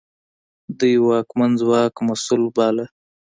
[0.77, 2.85] دوی واکمن ځواک مسوول باله.